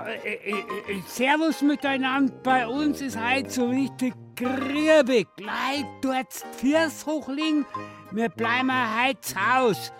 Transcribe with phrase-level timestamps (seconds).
[0.00, 2.32] Äh, äh, äh, Servus miteinander.
[2.42, 5.28] Bei uns ist heute so richtig griebig.
[5.36, 7.66] Gleich dort Fiers hochlegen.
[8.10, 9.92] Wir bleiben heute zu Haus.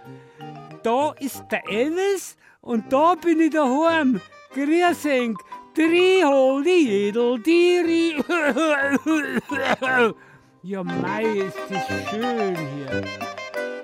[0.82, 4.20] Da ist der Elvis und da bin ich daheim.
[4.54, 5.36] Grüßing.
[5.74, 8.16] Drihol, die Jedel, die
[10.62, 13.02] Ja, mei, ist das schön hier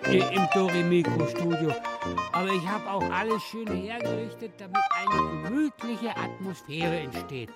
[0.05, 1.73] äh, im Dorimiko-Studio.
[2.33, 7.51] Aber ich habe auch alles schön hergerichtet, damit eine gemütliche Atmosphäre entsteht.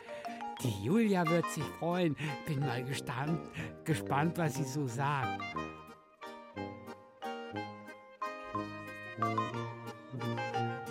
[0.63, 2.17] Die Julia wird sich freuen.
[2.47, 3.41] Bin mal gespannt,
[3.85, 5.43] gespannt was sie so sagt.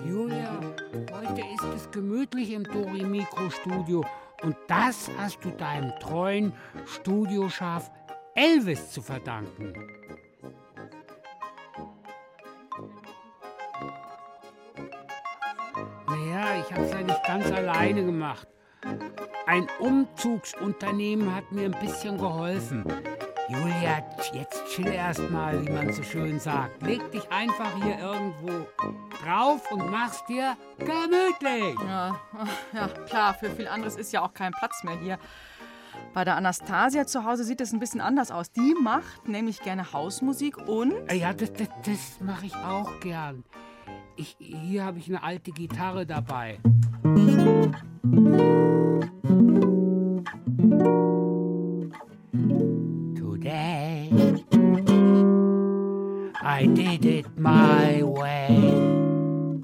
[0.06, 0.60] Julia,
[1.14, 4.04] heute ist es gemütlich im Dorimikro-Studio.
[4.42, 6.54] Und das hast du deinem treuen
[6.86, 7.92] Studioschaf
[8.36, 10.01] Elvis zu verdanken.
[16.22, 18.48] Naja, ich habe es ja nicht ganz alleine gemacht.
[19.48, 22.84] Ein Umzugsunternehmen hat mir ein bisschen geholfen.
[23.50, 26.82] Julia, jetzt chill erst mal, wie man so schön sagt.
[26.84, 28.68] Leg dich einfach hier irgendwo
[29.24, 31.76] drauf und mach's dir gemütlich.
[31.86, 32.16] Ja,
[32.74, 35.18] ja, klar, für viel anderes ist ja auch kein Platz mehr hier.
[36.14, 38.52] Bei der Anastasia zu Hause sieht es ein bisschen anders aus.
[38.52, 40.94] Die macht nämlich gerne Hausmusik und.
[41.12, 43.44] Ja, das, das, das mache ich auch gern.
[44.16, 46.60] Ich, hier habe ich eine alte Gitarre dabei.
[53.16, 54.10] Today
[56.44, 58.74] I did it my way.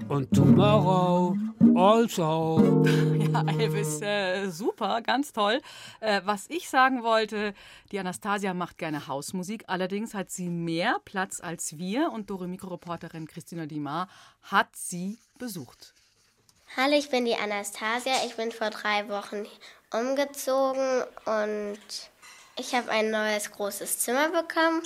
[0.08, 1.36] Und tomorrow
[1.76, 2.84] also.
[3.28, 5.62] Ja, Elvis, äh, super, ganz toll.
[6.00, 7.54] Äh, was ich sagen wollte,
[7.92, 13.28] die Anastasia macht gerne Hausmusik, allerdings hat sie mehr Platz als wir und Dore Mikroreporterin
[13.28, 14.08] Christina Dimar
[14.44, 15.94] hat sie besucht.
[16.76, 18.14] Hallo, ich bin die Anastasia.
[18.26, 19.46] Ich bin vor drei Wochen
[19.92, 21.80] umgezogen und
[22.58, 24.84] ich habe ein neues großes Zimmer bekommen.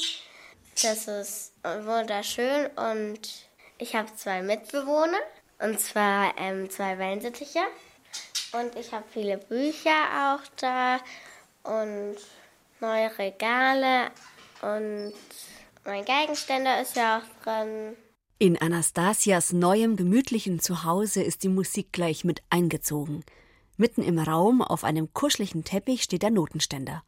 [0.81, 5.17] Das ist wunderschön und ich habe zwei Mitbewohner.
[5.61, 7.59] Und zwar ähm, zwei Wellensittiche.
[8.53, 9.91] Und ich habe viele Bücher
[10.35, 10.99] auch da
[11.63, 12.17] und
[12.81, 14.11] neue Regale
[14.61, 15.13] und
[15.85, 17.95] mein Geigenständer ist ja auch drin.
[18.39, 23.23] In Anastasias neuem gemütlichen Zuhause ist die Musik gleich mit eingezogen.
[23.77, 27.03] Mitten im Raum auf einem kuscheligen Teppich steht der Notenständer.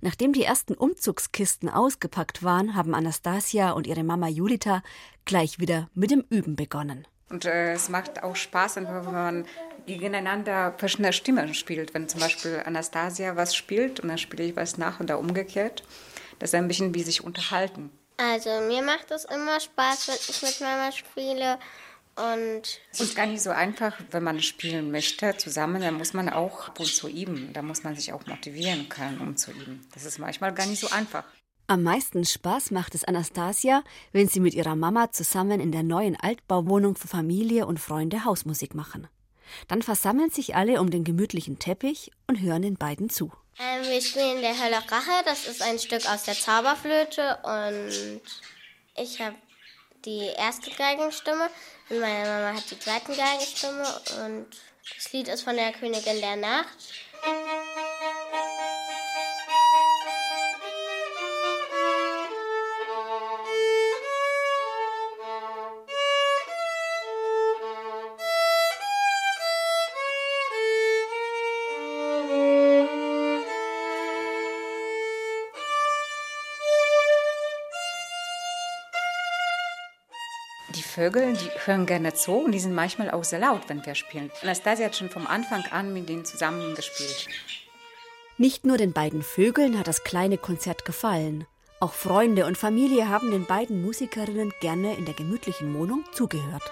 [0.00, 4.82] Nachdem die ersten Umzugskisten ausgepackt waren, haben Anastasia und ihre Mama Julita
[5.24, 7.06] gleich wieder mit dem Üben begonnen.
[7.34, 9.44] Und äh, es macht auch Spaß, wenn man
[9.86, 11.92] gegeneinander verschiedene Stimmen spielt.
[11.92, 15.82] Wenn zum Beispiel Anastasia was spielt und dann spiele ich was nach oder umgekehrt.
[16.38, 17.90] Das ist ein bisschen wie sich unterhalten.
[18.18, 21.58] Also mir macht es immer Spaß, wenn ich mit Mama spiele.
[22.14, 22.62] Und
[22.92, 26.68] es ist gar nicht so einfach, wenn man spielen möchte zusammen, dann muss man auch
[26.68, 27.52] ab und zu üben.
[27.52, 29.84] Da muss man sich auch motivieren können, um zu üben.
[29.92, 31.24] Das ist manchmal gar nicht so einfach.
[31.66, 33.82] Am meisten Spaß macht es Anastasia,
[34.12, 38.74] wenn sie mit ihrer Mama zusammen in der neuen Altbauwohnung für Familie und Freunde Hausmusik
[38.74, 39.08] machen.
[39.68, 43.32] Dann versammeln sich alle um den gemütlichen Teppich und hören den beiden zu.
[43.58, 45.24] Ähm, wir spielen der Hölle Rache.
[45.24, 48.20] Das ist ein Stück aus der Zauberflöte und
[49.02, 49.36] ich habe
[50.04, 51.48] die erste Geigenstimme
[51.88, 53.86] und meine Mama hat die zweite Geigenstimme
[54.26, 54.46] und
[54.94, 56.76] das Lied ist von der Königin der Nacht.
[80.94, 84.30] Vögel, die hören gerne zu und die sind manchmal auch sehr laut, wenn wir spielen.
[84.42, 87.26] Anastasia hat schon vom Anfang an mit denen zusammen gespielt.
[88.38, 91.46] Nicht nur den beiden Vögeln hat das kleine Konzert gefallen.
[91.80, 96.62] Auch Freunde und Familie haben den beiden Musikerinnen gerne in der gemütlichen Wohnung zugehört.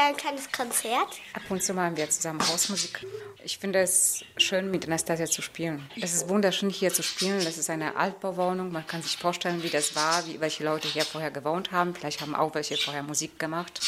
[0.00, 1.20] Wie ein kleines Konzert?
[1.34, 3.06] Ab und zu machen wir zusammen Hausmusik.
[3.44, 5.90] Ich finde es schön, mit Anastasia zu spielen.
[6.00, 7.44] Es ist wunderschön, hier zu spielen.
[7.44, 8.72] Das ist eine Altbauwohnung.
[8.72, 11.94] Man kann sich vorstellen, wie das war, wie welche Leute hier vorher gewohnt haben.
[11.94, 13.78] Vielleicht haben auch welche vorher Musik gemacht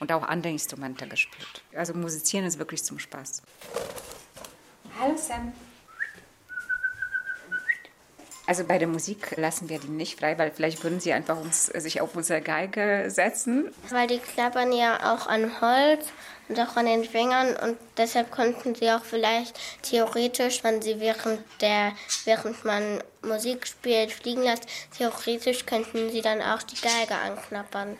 [0.00, 1.62] und auch andere Instrumente gespielt.
[1.74, 3.42] Also musizieren ist wirklich zum Spaß.
[4.98, 5.52] Hallo Sam.
[8.48, 11.66] Also bei der Musik lassen wir die nicht frei, weil vielleicht würden sie einfach uns,
[11.66, 13.70] sich auf unsere Geige setzen.
[13.90, 16.06] Weil die klappern ja auch an Holz
[16.48, 21.40] und auch an den Fingern und deshalb konnten sie auch vielleicht theoretisch, wenn sie während
[21.60, 21.92] der,
[22.24, 24.64] während man Musik spielt, fliegen lässt,
[24.96, 27.98] theoretisch könnten sie dann auch die Geige anknappern.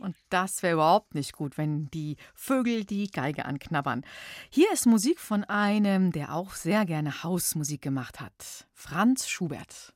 [0.00, 4.02] Und das wäre überhaupt nicht gut, wenn die Vögel die Geige anknabbern.
[4.48, 8.66] Hier ist Musik von einem, der auch sehr gerne Hausmusik gemacht hat.
[8.72, 9.92] Franz Schubert.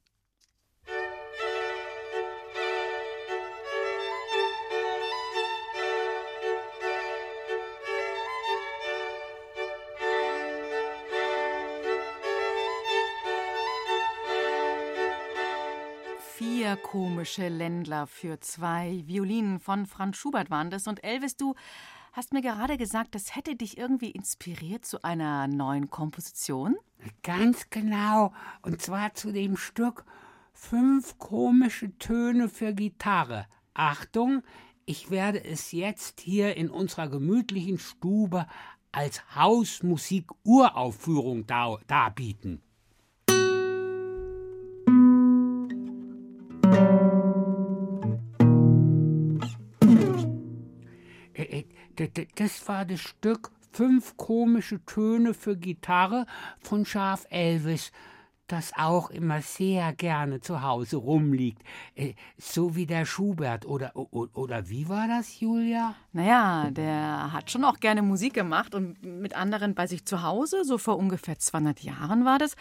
[16.65, 20.87] Vier komische Ländler für zwei Violinen von Franz Schubert waren das.
[20.87, 21.55] Und Elvis, du
[22.15, 26.77] hast mir gerade gesagt, das hätte dich irgendwie inspiriert zu einer neuen Komposition.
[27.23, 28.33] Ganz genau.
[28.63, 30.07] Und zwar zu dem Stück
[30.55, 33.45] Fünf komische Töne für Gitarre.
[33.75, 34.43] Achtung,
[34.87, 38.47] ich werde es jetzt hier in unserer gemütlichen Stube
[38.91, 42.63] als Hausmusik-Uraufführung darbieten.
[52.37, 56.26] Das war das Stück Fünf komische Töne für Gitarre
[56.61, 57.91] von Schaf Elvis,
[58.46, 61.61] das auch immer sehr gerne zu Hause rumliegt.
[61.96, 63.67] Äh, so wie der Schubert.
[63.67, 65.96] Oder, oder wie war das, Julia?
[66.12, 70.64] Naja, der hat schon auch gerne Musik gemacht und mit anderen bei sich zu Hause.
[70.64, 72.55] So vor ungefähr 200 Jahren war das.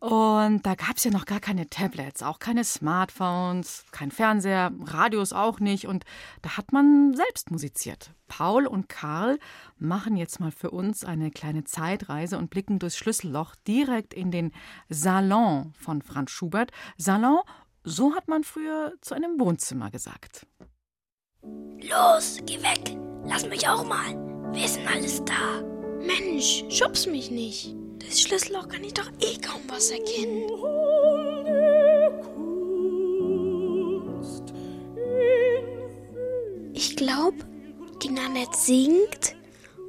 [0.00, 5.32] Und da gab es ja noch gar keine Tablets, auch keine Smartphones, kein Fernseher, Radios
[5.32, 5.86] auch nicht.
[5.88, 6.04] Und
[6.42, 8.12] da hat man selbst musiziert.
[8.28, 9.38] Paul und Karl
[9.76, 14.52] machen jetzt mal für uns eine kleine Zeitreise und blicken durchs Schlüsselloch direkt in den
[14.88, 16.70] Salon von Franz Schubert.
[16.96, 17.40] Salon,
[17.82, 20.46] so hat man früher zu einem Wohnzimmer gesagt.
[21.42, 22.96] Los, geh weg.
[23.24, 24.14] Lass mich auch mal.
[24.52, 25.62] Wir sind alles da.
[26.00, 27.74] Mensch, schubs mich nicht.
[28.08, 30.48] Das Schlüsselloch kann ich doch eh kaum was erkennen.
[36.72, 37.36] Ich glaube,
[38.02, 39.36] die Nanette singt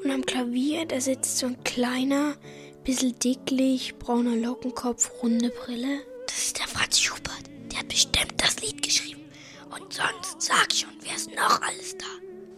[0.04, 2.36] und am Klavier, da sitzt so ein kleiner,
[2.84, 6.02] bisschen dicklich, brauner Lockenkopf, runde Brille.
[6.28, 7.44] Das ist der Franz Schubert.
[7.72, 9.22] Der hat bestimmt das Lied geschrieben.
[9.70, 12.06] Und sonst sag schon, wer ist noch alles da?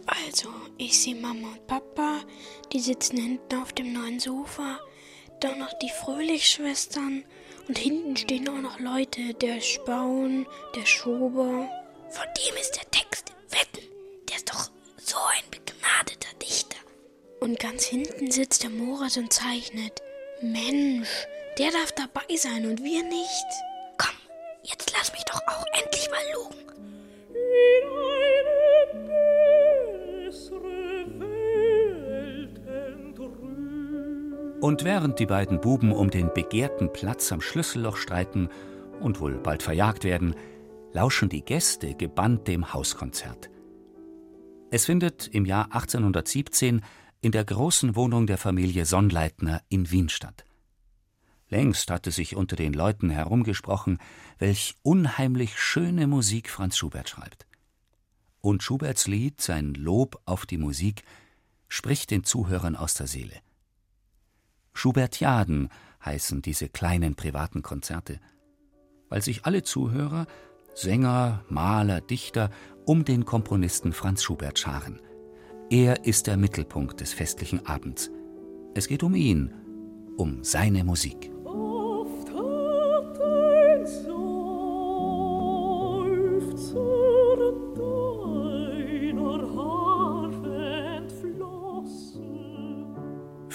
[0.06, 2.18] Also, ich sehe Mama und Papa,
[2.72, 4.80] die sitzen hinten auf dem neuen Sofa
[5.42, 7.24] dann noch die Fröhlichschwestern
[7.68, 10.46] und hinten stehen auch noch Leute, der Spaun,
[10.76, 11.68] der Schober.
[12.10, 13.32] Von dem ist der Text.
[13.50, 13.86] Wetten,
[14.28, 16.76] der ist doch so ein begnadeter Dichter.
[17.40, 20.00] Und ganz hinten sitzt der Moritz und zeichnet.
[20.40, 21.26] Mensch,
[21.58, 23.46] der darf dabei sein und wir nicht.
[23.98, 24.14] Komm,
[24.62, 26.62] jetzt lass mich doch auch endlich mal lugen.
[34.62, 38.48] Und während die beiden Buben um den begehrten Platz am Schlüsselloch streiten
[39.00, 40.36] und wohl bald verjagt werden,
[40.92, 43.50] lauschen die Gäste gebannt dem Hauskonzert.
[44.70, 46.80] Es findet im Jahr 1817
[47.22, 50.44] in der großen Wohnung der Familie Sonnleitner in Wien statt.
[51.48, 53.98] Längst hatte sich unter den Leuten herumgesprochen,
[54.38, 57.48] welch unheimlich schöne Musik Franz Schubert schreibt.
[58.40, 61.02] Und Schuberts Lied, sein Lob auf die Musik,
[61.66, 63.42] spricht den Zuhörern aus der Seele.
[64.74, 65.68] Schubertiaden
[66.04, 68.20] heißen diese kleinen privaten Konzerte,
[69.08, 70.26] weil sich alle Zuhörer,
[70.74, 72.50] Sänger, Maler, Dichter
[72.84, 75.00] um den Komponisten Franz Schubert scharen.
[75.70, 78.10] Er ist der Mittelpunkt des festlichen Abends.
[78.74, 79.52] Es geht um ihn,
[80.16, 81.31] um seine Musik.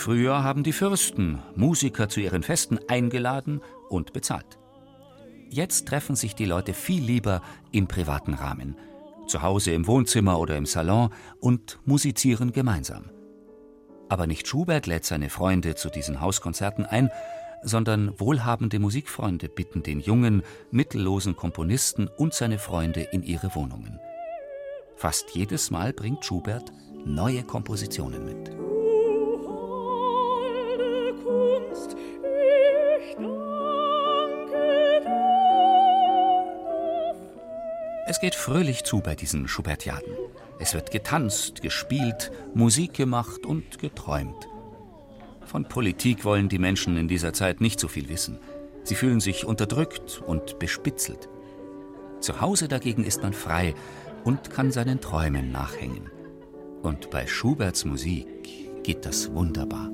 [0.07, 3.59] Früher haben die Fürsten Musiker zu ihren Festen eingeladen
[3.89, 4.57] und bezahlt.
[5.49, 7.41] Jetzt treffen sich die Leute viel lieber
[7.73, 8.77] im privaten Rahmen,
[9.27, 11.09] zu Hause im Wohnzimmer oder im Salon
[11.41, 13.09] und musizieren gemeinsam.
[14.07, 17.09] Aber nicht Schubert lädt seine Freunde zu diesen Hauskonzerten ein,
[17.61, 23.99] sondern wohlhabende Musikfreunde bitten den jungen, mittellosen Komponisten und seine Freunde in ihre Wohnungen.
[24.95, 26.71] Fast jedes Mal bringt Schubert
[27.03, 28.76] neue Kompositionen mit.
[38.09, 40.13] Es geht fröhlich zu bei diesen Schubertiaden.
[40.59, 44.47] Es wird getanzt, gespielt, Musik gemacht und geträumt.
[45.45, 48.39] Von Politik wollen die Menschen in dieser Zeit nicht so viel wissen.
[48.83, 51.27] Sie fühlen sich unterdrückt und bespitzelt.
[52.21, 53.75] Zu Hause dagegen ist man frei
[54.23, 56.09] und kann seinen Träumen nachhängen.
[56.83, 59.91] Und bei Schuberts Musik geht das wunderbar.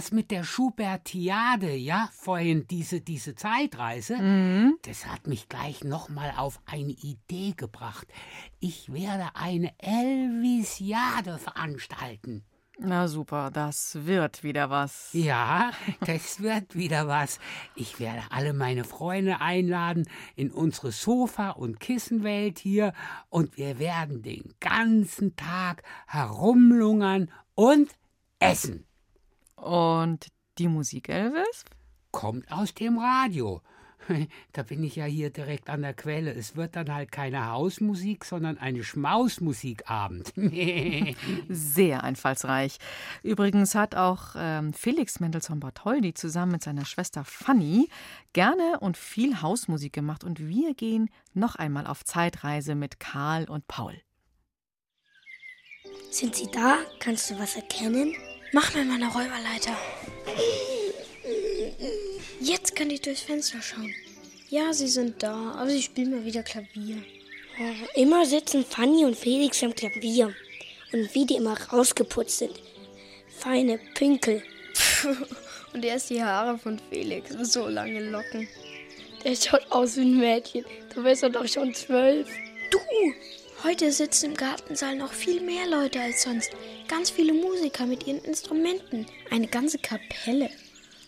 [0.00, 4.16] Das mit der Schubertiade, ja, vorhin diese, diese Zeitreise,
[4.80, 8.06] das hat mich gleich nochmal auf eine Idee gebracht.
[8.60, 12.44] Ich werde eine Elvisiade veranstalten.
[12.78, 15.10] Na super, das wird wieder was.
[15.12, 15.70] Ja,
[16.06, 17.38] das wird wieder was.
[17.74, 22.94] Ich werde alle meine Freunde einladen in unsere Sofa- und Kissenwelt hier
[23.28, 27.90] und wir werden den ganzen Tag herumlungern und
[28.38, 28.86] essen.
[29.60, 31.64] Und die Musik, Elvis?
[32.10, 33.62] Kommt aus dem Radio.
[34.52, 36.32] Da bin ich ja hier direkt an der Quelle.
[36.32, 40.32] Es wird dann halt keine Hausmusik, sondern eine Schmausmusikabend.
[41.48, 42.78] Sehr einfallsreich.
[43.22, 47.88] Übrigens hat auch ähm, Felix Mendelssohn Bartholdy zusammen mit seiner Schwester Fanny
[48.32, 50.24] gerne und viel Hausmusik gemacht.
[50.24, 53.94] Und wir gehen noch einmal auf Zeitreise mit Karl und Paul.
[56.10, 56.78] Sind sie da?
[56.98, 58.14] Kannst du was erkennen?
[58.52, 59.76] Mach mir mal eine Räuberleiter.
[62.40, 63.94] Jetzt kann ich durchs Fenster schauen.
[64.48, 66.96] Ja, sie sind da, aber sie spielen mal wieder Klavier.
[67.60, 70.34] Oh, immer sitzen Fanny und Felix am Klavier.
[70.92, 72.60] Und wie die immer rausgeputzt sind.
[73.38, 74.42] Feine Pinkel.
[75.72, 77.30] Und erst die Haare von Felix.
[77.52, 78.48] So lange Locken.
[79.22, 80.64] Der schaut aus wie ein Mädchen.
[80.92, 82.28] Du bist doch schon zwölf.
[82.70, 82.78] Du!
[83.62, 86.50] Heute sitzen im Gartensaal noch viel mehr Leute als sonst.
[86.88, 89.04] Ganz viele Musiker mit ihren Instrumenten.
[89.30, 90.48] Eine ganze Kapelle.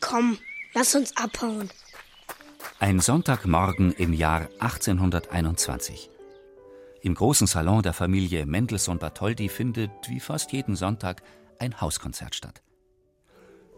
[0.01, 0.37] Komm,
[0.75, 1.71] lass uns abhauen.
[2.79, 6.11] Ein Sonntagmorgen im Jahr 1821.
[7.01, 11.23] Im großen Salon der Familie Mendelssohn Bartholdy findet, wie fast jeden Sonntag,
[11.59, 12.63] ein Hauskonzert statt.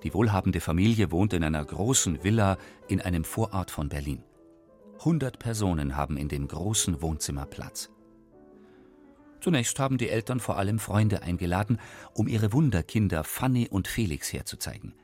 [0.02, 4.24] Die wohlhabende Familie wohnt in einer großen Villa in einem Vorort von Berlin.
[4.98, 7.93] 100 Personen haben in dem großen Wohnzimmer Platz.
[9.44, 11.78] Zunächst haben die Eltern vor allem Freunde eingeladen,
[12.14, 14.94] um ihre Wunderkinder Fanny und Felix herzuzeigen.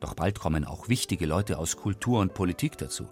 [0.00, 3.06] Doch bald kommen auch wichtige Leute aus Kultur und Politik dazu.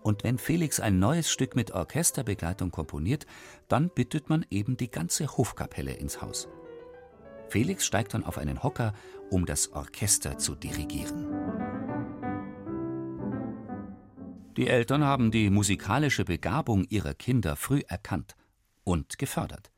[0.00, 3.26] Und wenn Felix ein neues Stück mit Orchesterbegleitung komponiert,
[3.66, 6.46] dann bittet man eben die ganze Hofkapelle ins Haus.
[7.48, 8.92] Felix steigt dann auf einen Hocker,
[9.28, 11.26] um das Orchester zu dirigieren.
[14.56, 18.36] Die Eltern haben die musikalische Begabung ihrer Kinder früh erkannt
[18.84, 19.70] und gefördert.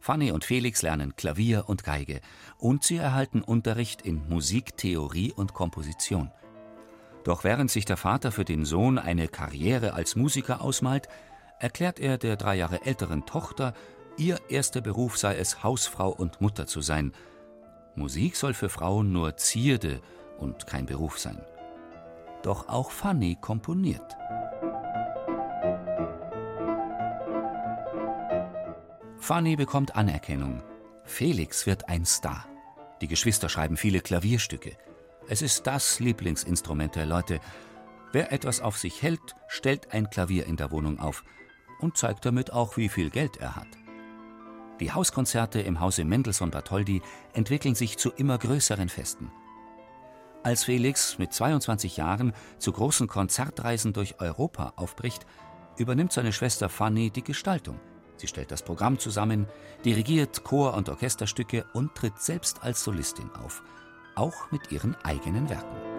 [0.00, 2.20] Fanny und Felix lernen Klavier und Geige
[2.58, 6.30] und sie erhalten Unterricht in Musiktheorie und Komposition.
[7.24, 11.08] Doch während sich der Vater für den Sohn eine Karriere als Musiker ausmalt,
[11.58, 13.72] erklärt er der drei Jahre älteren Tochter,
[14.18, 17.12] ihr erster Beruf sei es, Hausfrau und Mutter zu sein.
[17.94, 20.02] Musik soll für Frauen nur Zierde
[20.38, 21.40] und kein Beruf sein.
[22.42, 24.16] Doch auch Fanny komponiert.
[29.24, 30.62] Fanny bekommt Anerkennung.
[31.06, 32.44] Felix wird ein Star.
[33.00, 34.76] Die Geschwister schreiben viele Klavierstücke.
[35.30, 37.40] Es ist das Lieblingsinstrument der Leute.
[38.12, 41.24] Wer etwas auf sich hält, stellt ein Klavier in der Wohnung auf
[41.80, 43.68] und zeigt damit auch, wie viel Geld er hat.
[44.78, 47.00] Die Hauskonzerte im Hause Mendelssohn Bartholdy
[47.32, 49.32] entwickeln sich zu immer größeren Festen.
[50.42, 55.24] Als Felix mit 22 Jahren zu großen Konzertreisen durch Europa aufbricht,
[55.78, 57.80] übernimmt seine Schwester Fanny die Gestaltung.
[58.16, 59.46] Sie stellt das Programm zusammen,
[59.84, 63.62] dirigiert Chor- und Orchesterstücke und tritt selbst als Solistin auf,
[64.14, 65.94] auch mit ihren eigenen Werken.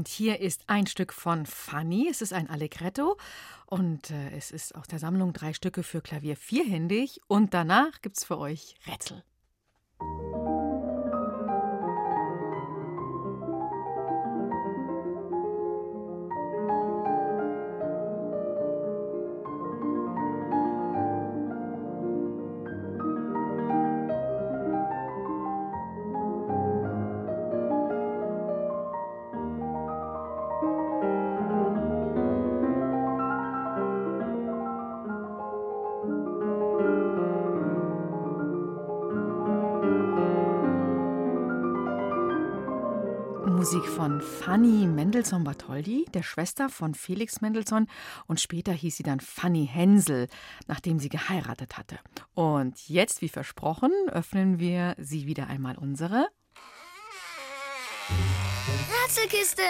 [0.00, 2.08] Und hier ist ein Stück von Fanny.
[2.10, 3.18] Es ist ein Allegretto
[3.66, 7.20] und äh, es ist aus der Sammlung drei Stücke für Klavier vierhändig.
[7.26, 9.22] Und danach gibt's für euch Rätsel.
[44.50, 47.86] Fanny Mendelssohn-Bartholdy, der Schwester von Felix Mendelssohn.
[48.26, 50.26] Und später hieß sie dann Fanny Hensel,
[50.66, 52.00] nachdem sie geheiratet hatte.
[52.34, 56.26] Und jetzt, wie versprochen, öffnen wir sie wieder einmal unsere
[59.04, 59.62] Rätselkiste!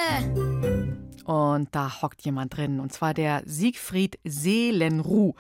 [1.27, 5.35] Und da hockt jemand drin, und zwar der Siegfried Seelenruh.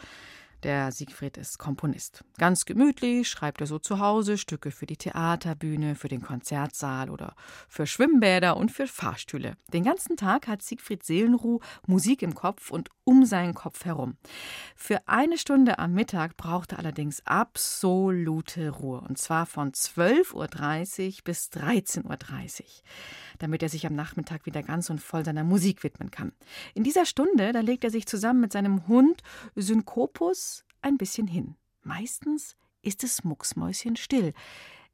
[0.62, 2.22] Der Siegfried ist Komponist.
[2.36, 7.34] Ganz gemütlich schreibt er so zu Hause Stücke für die Theaterbühne, für den Konzertsaal oder
[7.66, 9.56] für Schwimmbäder und für Fahrstühle.
[9.72, 14.18] Den ganzen Tag hat Siegfried Seelenruh Musik im Kopf und um seinen Kopf herum.
[14.76, 19.00] Für eine Stunde am Mittag braucht er allerdings absolute Ruhe.
[19.00, 22.18] Und zwar von 12.30 Uhr bis 13.30 Uhr
[23.38, 26.32] damit er sich am Nachmittag wieder ganz und voll seiner Musik widmen kann.
[26.74, 29.22] In dieser Stunde, da legt er sich zusammen mit seinem Hund
[29.56, 30.49] Synkopus
[30.82, 31.56] ein bisschen hin.
[31.82, 34.32] Meistens ist es mucksmäuschen still.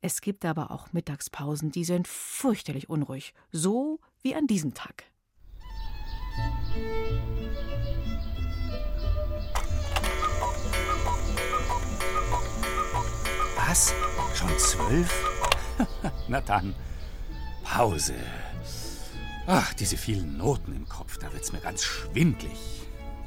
[0.01, 5.05] Es gibt aber auch Mittagspausen, die sind fürchterlich unruhig, so wie an diesem Tag.
[13.57, 13.95] Was?
[14.35, 15.25] Schon zwölf?
[16.29, 16.75] Na dann,
[17.65, 18.15] Pause.
[19.47, 22.59] Ach, diese vielen Noten im Kopf, da wird's mir ganz schwindlig.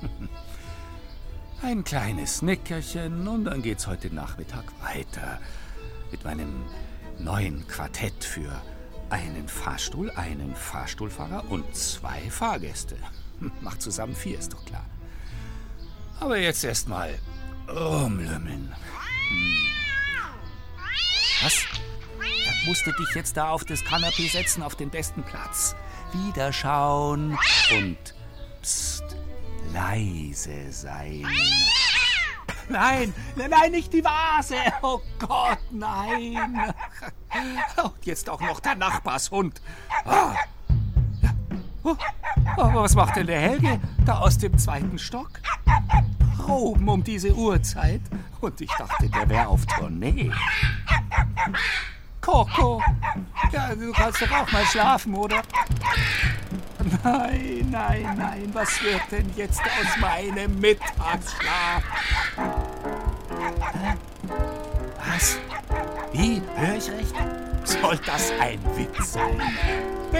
[1.61, 5.39] Ein kleines Nickerchen und dann geht's heute Nachmittag weiter
[6.09, 6.63] mit meinem
[7.17, 8.49] neuen Quartett für
[9.09, 12.95] einen Fahrstuhl, einen Fahrstuhlfahrer und zwei Fahrgäste.
[13.61, 14.85] Macht zusammen vier, ist doch klar.
[16.21, 17.13] Aber jetzt erstmal
[17.67, 18.73] rumlümmeln.
[19.29, 19.57] Hm.
[21.43, 21.65] Was?
[22.65, 25.75] musst du dich jetzt da auf das Kanapee setzen, auf den besten Platz.
[26.13, 27.37] Wiederschauen
[27.71, 27.97] und
[28.61, 29.03] pst,
[29.73, 31.25] leise sein.
[32.69, 34.55] Nein, nein, nicht die Vase.
[34.83, 36.73] Oh Gott, nein.
[37.83, 39.61] Und jetzt auch noch der Nachbarshund.
[40.05, 40.35] Ah.
[41.83, 41.95] Oh,
[42.57, 45.31] was macht denn der Helge da aus dem zweiten Stock?
[46.37, 48.01] Proben um diese Uhrzeit.
[48.41, 50.31] Und ich dachte, der wäre auf Tournee.
[52.29, 52.79] Coco.
[53.51, 55.41] Ja, du kannst doch auch mal schlafen, oder?
[57.03, 58.49] Nein, nein, nein.
[58.53, 61.83] Was wird denn jetzt aus meinem Mittagsschlaf?
[65.07, 65.39] Was?
[66.13, 66.39] Wie?
[66.55, 67.15] Hör ich recht?
[67.63, 69.41] Soll das ein Witz sein?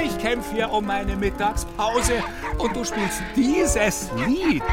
[0.03, 2.23] Ich kämpfe hier um meine Mittagspause
[2.57, 4.63] und du spielst dieses Lied.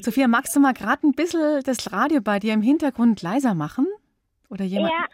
[0.00, 3.86] Sophia, magst du mal gerade ein bisschen das Radio bei dir im Hintergrund leiser machen?
[4.48, 4.92] Oder jemand?
[4.92, 5.04] Ja.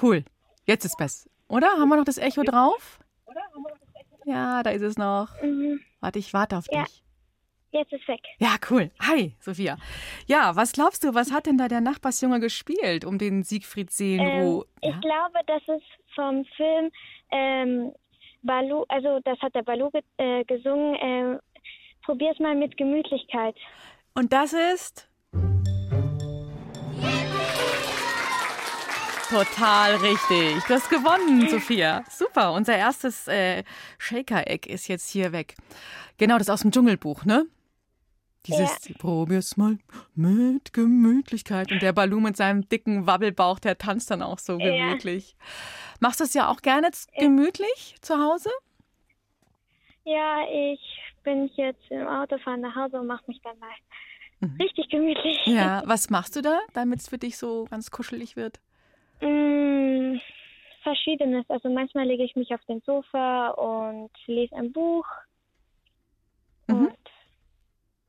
[0.00, 0.24] Cool.
[0.64, 1.28] Jetzt ist besser.
[1.48, 1.68] Oder?
[1.68, 2.98] Haben wir noch das Echo drauf?
[4.24, 5.28] Ja, da ist es noch.
[5.42, 5.80] Mhm.
[6.00, 6.84] Warte, ich warte auf Ja.
[6.84, 7.02] dich.
[7.72, 8.20] Jetzt ist weg.
[8.38, 8.90] Ja, cool.
[9.00, 9.78] Hi, Sophia.
[10.26, 14.64] Ja, was glaubst du, was hat denn da der Nachbarsjunge gespielt um den Siegfried Seelenruh?
[14.82, 16.90] Ähm, ich glaube, das ist vom Film
[17.30, 17.92] ähm,
[18.42, 20.96] Balu, also das hat der Balu ge äh, gesungen.
[21.00, 21.40] Ähm,
[22.04, 23.56] probier's mal mit Gemütlichkeit.
[24.14, 25.08] Und das ist?
[29.28, 30.62] Total richtig.
[30.68, 32.04] Du hast gewonnen, Sophia.
[32.10, 32.52] Super.
[32.52, 33.64] Unser erstes äh,
[33.98, 35.54] Shaker-Egg ist jetzt hier weg.
[36.18, 37.46] Genau, das aus dem Dschungelbuch, ne?
[38.44, 39.78] Dieses Probier's mal
[40.14, 41.70] mit Gemütlichkeit.
[41.72, 44.88] Und der Balu mit seinem dicken Wabbelbauch, der tanzt dann auch so Ja.
[44.88, 45.36] gemütlich.
[46.00, 48.50] Machst du es ja auch gerne gemütlich zu Hause?
[50.04, 50.80] Ja, ich
[51.22, 53.70] bin jetzt im Autofahren nach Hause und mache mich dann mal
[54.60, 55.38] Richtig gemütlich.
[55.46, 58.60] Ja, was machst du da, damit es für dich so ganz kuschelig wird?
[59.20, 60.16] Mm,
[60.82, 61.48] verschiedenes.
[61.48, 65.06] Also manchmal lege ich mich auf den Sofa und lese ein Buch.
[66.66, 66.86] Mhm.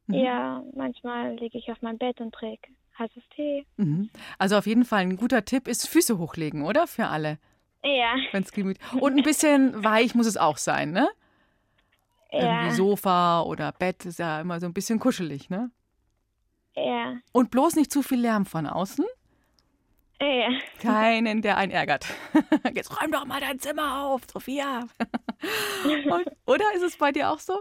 [0.07, 3.65] Und ja, manchmal liege ich auf meinem Bett und trinke heißes Tee.
[3.77, 4.09] Mhm.
[4.37, 6.85] Also auf jeden Fall ein guter Tipp ist Füße hochlegen, oder?
[6.87, 7.39] Für alle,
[7.83, 11.09] Ja, wenn es gemütlich Und ein bisschen weich muss es auch sein, ne?
[12.33, 15.71] Ja, Irgendwie Sofa oder Bett ist ja immer so ein bisschen kuschelig, ne?
[16.75, 19.05] ja, Und bloß nicht zu viel Lärm von außen.
[20.19, 20.49] ja.
[20.79, 22.05] Keinen, der einen ärgert.
[22.73, 24.81] Jetzt räum doch mal dein Zimmer auf, Sophia.
[26.09, 27.59] Und, oder ist es bei dir auch so?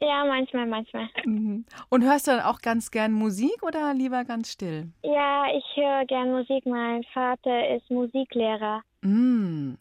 [0.00, 1.08] Ja, manchmal, manchmal.
[1.24, 1.66] Mhm.
[1.88, 4.92] Und hörst du dann auch ganz gern Musik oder lieber ganz still?
[5.02, 6.64] Ja, ich höre gern Musik.
[6.66, 9.74] Mein Vater ist Musiklehrer Mm.
[9.74, 9.78] und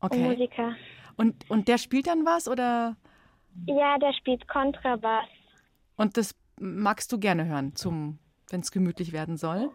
[0.00, 0.28] Okay.
[0.28, 0.74] Musiker.
[1.16, 2.96] Und, und der spielt dann was oder?
[3.66, 5.28] Ja, der spielt Kontrabass.
[5.96, 8.18] Und das magst du gerne hören, zum,
[8.50, 9.70] wenn es gemütlich werden soll?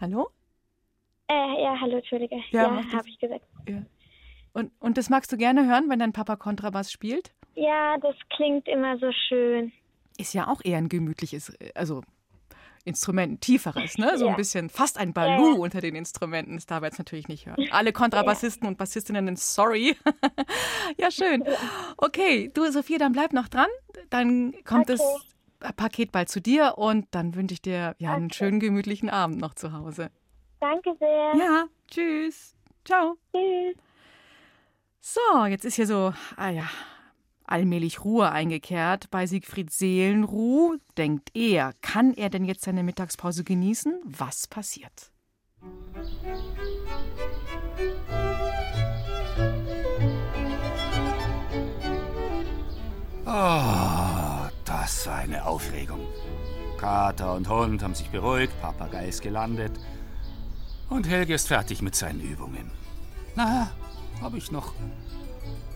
[0.00, 0.28] Hallo?
[1.28, 2.36] Äh, ja, hallo, Entschuldige.
[2.50, 3.44] Ja, Ja, habe ich gesagt.
[4.52, 7.34] Und, und das magst du gerne hören, wenn dein Papa Kontrabass spielt?
[7.54, 9.72] Ja, das klingt immer so schön.
[10.18, 12.02] Ist ja auch eher ein gemütliches, äh, also
[12.86, 14.16] Instrument, ein tieferes, ne?
[14.16, 16.54] So ein bisschen, fast ein Balu unter den Instrumenten.
[16.54, 17.56] Das darf man jetzt natürlich nicht hören.
[17.70, 19.96] Alle Kontrabassisten und Bassistinnen, sorry.
[20.98, 21.44] ja, schön.
[21.96, 23.68] Okay, du, Sophia, dann bleib noch dran.
[24.10, 24.98] Dann kommt Okay.
[25.60, 29.38] das Paket bald zu dir und dann wünsche ich dir ja einen schönen, gemütlichen Abend
[29.40, 30.10] noch zu Hause.
[30.60, 31.32] Danke sehr.
[31.36, 32.54] Ja, tschüss.
[32.84, 33.16] Ciao.
[33.34, 33.76] Tschüss.
[35.00, 36.68] So, jetzt ist hier so, ah ja,
[37.48, 40.76] allmählich Ruhe eingekehrt bei Siegfried Seelenruh.
[40.96, 44.00] Denkt er, kann er denn jetzt seine Mittagspause genießen?
[44.04, 45.10] Was passiert?
[53.24, 56.00] Oh, das war eine Aufregung.
[56.78, 59.72] Kater und Hund haben sich beruhigt, Papagei ist gelandet.
[60.88, 62.70] Und Helge ist fertig mit seinen Übungen.
[63.34, 63.70] Na,
[64.20, 64.72] habe ich noch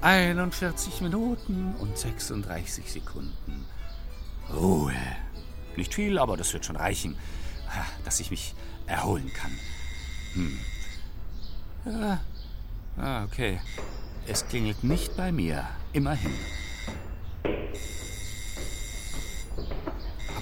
[0.03, 3.67] 41 Minuten und 36 Sekunden.
[4.53, 4.95] Ruhe.
[5.77, 7.17] Nicht viel, aber das wird schon reichen,
[8.05, 8.55] dass ich mich
[8.87, 9.53] erholen kann.
[10.35, 10.59] Hm.
[11.85, 12.21] Ja.
[12.97, 13.61] Ah, okay.
[14.27, 15.67] Es klingelt nicht bei mir.
[15.93, 16.35] Immerhin.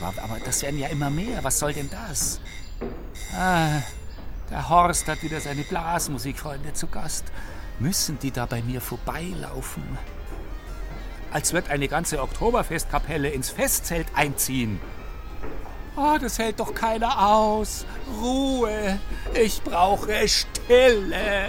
[0.01, 1.43] Aber, aber das werden ja immer mehr.
[1.43, 2.41] Was soll denn das?
[3.35, 3.83] Ah,
[4.51, 7.25] der Horst hat wieder seine Blasmusikfreunde zu Gast.
[7.81, 9.83] Müssen die da bei mir vorbeilaufen?
[11.31, 14.81] Als wird eine ganze Oktoberfestkapelle ins Festzelt einziehen.
[15.97, 17.85] Oh, das hält doch keiner aus.
[18.21, 18.99] Ruhe.
[19.35, 21.49] Ich brauche Stille.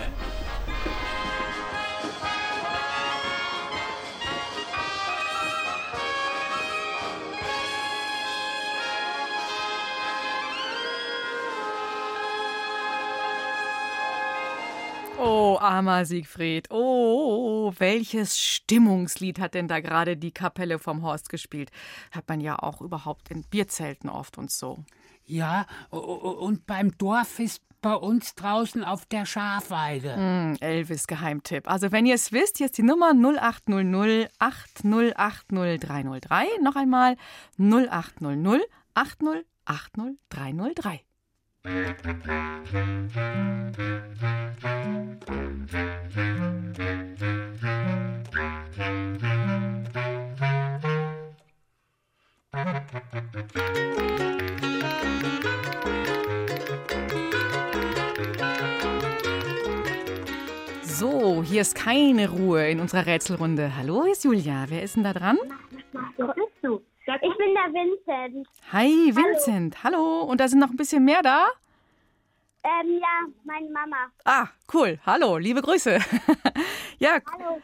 [15.69, 16.67] Armer Siegfried.
[16.71, 21.69] Oh, welches Stimmungslied hat denn da gerade die Kapelle vom Horst gespielt?
[22.11, 24.83] Hat man ja auch überhaupt in Bierzelten oft und so.
[25.25, 30.15] Ja, und beim Dorffest bei uns draußen auf der Schafweide.
[30.15, 31.69] Hm, Elvis Geheimtipp.
[31.69, 36.61] Also wenn ihr es wisst, hier ist die Nummer 0800 8080303.
[36.61, 37.15] Noch einmal
[37.57, 38.61] 0800
[38.95, 40.99] 8080303.
[60.83, 63.75] So, hier ist keine Ruhe in unserer Rätselrunde.
[63.75, 64.65] Hallo, hier ist Julia.
[64.69, 65.37] Wer ist denn da dran?
[67.15, 68.47] Ich bin der Vincent.
[68.71, 69.83] Hi, Vincent.
[69.83, 70.21] Hallo.
[70.21, 71.49] Und da sind noch ein bisschen mehr da?
[72.63, 74.11] Ähm, ja, meine Mama.
[74.25, 74.99] Ah, cool.
[75.05, 75.99] Hallo, liebe Grüße.
[76.99, 77.61] ja, Hallo.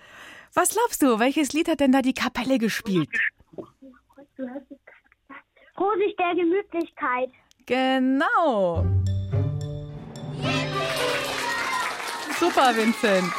[0.53, 3.09] was glaubst du, welches Lied hat denn da die Kapelle gespielt?
[5.75, 7.29] Vorsicht der Gemütlichkeit.
[7.65, 8.85] Genau.
[12.39, 13.31] Super, Vincent.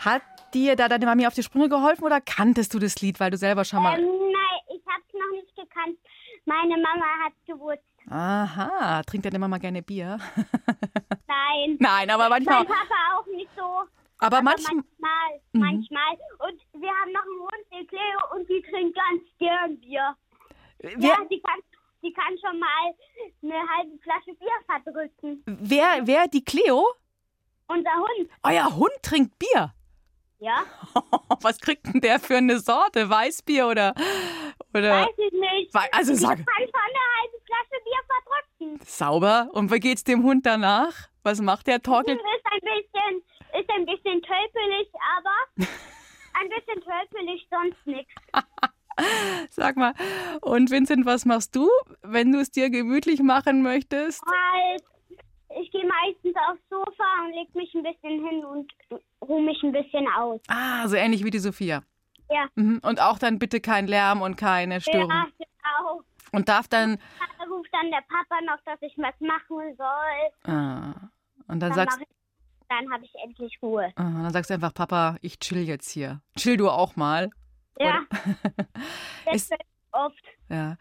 [0.00, 0.22] Hat
[0.54, 3.36] dir da deine Mami auf die Sprünge geholfen oder kanntest du das Lied, weil du
[3.36, 3.98] selber schon mal.
[3.98, 5.98] Ähm, nein, ich hab's noch nicht gekannt.
[6.44, 7.82] Meine Mama hat's gewusst.
[8.10, 10.18] Aha, trinkt deine Mama gerne Bier?
[11.28, 11.76] Nein.
[11.78, 12.58] Nein, aber manchmal.
[12.64, 13.82] Mein Papa auch nicht so.
[14.18, 14.74] Aber manchmal.
[14.98, 15.60] manchmal, Mhm.
[15.60, 16.12] manchmal.
[16.48, 20.14] Und wir haben noch einen Hund, den Cleo, und die trinkt ganz gern Bier.
[20.78, 21.60] Wer, Ja, die kann,
[22.02, 22.94] die kann schon mal
[23.42, 25.42] eine halbe Flasche Bier verdrücken.
[25.46, 26.84] wer, wer, die Cleo?
[27.68, 28.30] Unser Hund.
[28.42, 29.72] Euer Hund trinkt Bier.
[30.40, 30.62] Ja?
[31.42, 33.08] Was kriegt denn der für eine Sorte?
[33.08, 33.94] Weißbier oder.
[34.74, 35.74] oder Weiß ich nicht.
[35.92, 38.80] Also ich sag- kann schon eine halbe Flasche Bier verdrücken.
[38.86, 39.48] sauber?
[39.52, 40.92] Und wie geht's dem Hund danach?
[41.22, 41.82] Was macht der?
[41.82, 42.18] Torkelt.
[42.18, 43.22] Ist ein bisschen,
[43.60, 45.66] ist ein bisschen tölpelig, aber
[46.40, 48.12] ein bisschen tölpelig, sonst nichts.
[49.50, 49.94] Sag mal.
[50.42, 51.68] Und Vincent, was machst du,
[52.02, 54.22] wenn du es dir gemütlich machen möchtest?
[54.26, 54.82] Halt,
[55.60, 58.70] ich gehe meistens aufs Sofa und leg mich ein bisschen hin und
[59.26, 60.40] ruhe mich ein bisschen aus.
[60.48, 61.82] Ah, so ähnlich wie die Sophia.
[62.30, 62.46] Ja.
[62.54, 62.80] Mhm.
[62.82, 65.10] Und auch dann bitte kein Lärm und keine Störung.
[65.10, 66.02] Ja, genau.
[66.32, 66.98] Und darf dann.
[67.38, 70.52] Da ruft dann der Papa noch, dass ich was machen soll.
[70.54, 70.92] Ah,
[71.48, 72.06] und dann Dann, sagst ich,
[72.68, 73.92] dann habe ich endlich Ruhe.
[73.96, 76.20] ah, dann sagst du einfach, Papa, ich chill jetzt hier.
[76.36, 77.30] Chill du auch mal.
[77.78, 78.02] Ja.
[79.32, 79.52] Ist-
[79.92, 80.76] oft Ja.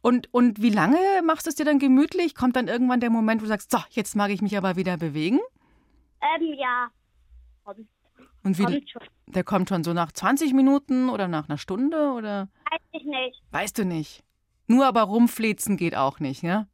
[0.00, 2.34] Und, und wie lange machst du es dir dann gemütlich?
[2.34, 4.96] Kommt dann irgendwann der Moment, wo du sagst, so, jetzt mag ich mich aber wieder
[4.96, 5.40] bewegen?
[6.22, 6.88] Ähm, ja.
[7.64, 7.86] Kommt,
[8.44, 12.48] Und wie, kommt der kommt schon so nach 20 Minuten oder nach einer Stunde oder
[12.70, 13.42] Weiß ich nicht.
[13.50, 14.22] weißt du nicht?
[14.66, 16.66] Nur aber rumflezen geht auch nicht, ja?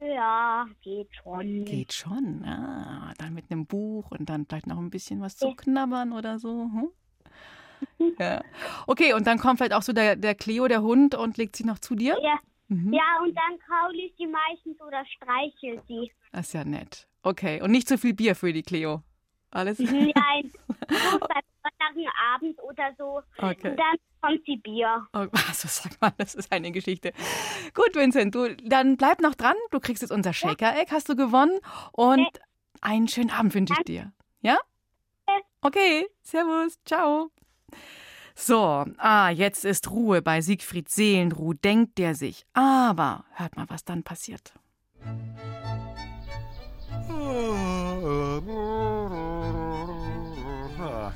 [0.00, 1.64] Ja, geht schon.
[1.64, 2.44] Geht schon.
[2.44, 6.38] Ah, dann mit einem Buch und dann vielleicht noch ein bisschen was zu knabbern oder
[6.38, 6.70] so.
[6.72, 6.88] Hm?
[8.18, 8.42] Ja.
[8.88, 11.64] Okay, und dann kommt vielleicht auch so der, der Cleo, der Hund, und legt sich
[11.64, 12.16] noch zu dir?
[12.20, 12.38] Ja.
[12.66, 12.92] Mhm.
[12.92, 16.10] Ja, und dann kraule ich sie meistens oder streichel sie.
[16.32, 17.08] Das ist ja nett.
[17.22, 19.02] Okay, und nicht zu viel Bier für die Cleo.
[19.50, 19.78] Alles?
[19.78, 20.12] Nein,
[20.52, 20.57] so
[22.34, 23.22] Abend oder so.
[23.38, 23.70] Okay.
[23.70, 25.06] Und dann kommt sie Bier.
[25.12, 27.12] Oh, also sag mal, das ist eine Geschichte.
[27.74, 29.56] Gut, Vincent, du, dann bleib noch dran.
[29.70, 31.58] Du kriegst jetzt unser Shaker-Egg, hast du gewonnen.
[31.92, 32.28] Und
[32.80, 34.12] einen schönen Abend wünsche ich dir.
[34.40, 34.58] Ja?
[35.60, 37.30] Okay, servus, ciao.
[38.34, 42.46] So, ah, jetzt ist Ruhe bei Siegfried Seelenruh, denkt der sich.
[42.52, 44.52] Aber hört mal, was dann passiert.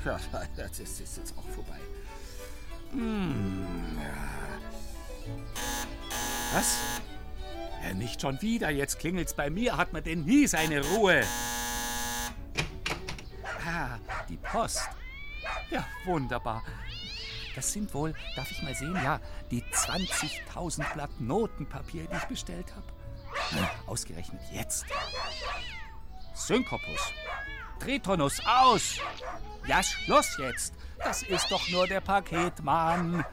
[0.05, 0.19] Ja,
[0.55, 1.79] das ist, ist jetzt auch vorbei.
[2.91, 4.33] Hm, ja.
[6.53, 6.77] Was?
[7.83, 8.69] Ja, nicht schon wieder.
[8.69, 9.77] Jetzt klingelt's bei mir.
[9.77, 11.23] Hat man denn nie seine Ruhe?
[13.65, 13.97] Ah,
[14.29, 14.81] die Post.
[15.69, 16.63] Ja, wunderbar.
[17.55, 19.19] Das sind wohl, darf ich mal sehen, ja,
[19.51, 22.87] die 20.000 Blatt Notenpapier, die ich bestellt habe.
[23.85, 24.85] Ausgerechnet jetzt.
[26.33, 27.11] Synkopus.
[27.83, 28.97] Tritonus aus!
[29.67, 30.73] Ja, Schluss jetzt!
[31.03, 33.25] Das ist doch nur der Paketmann.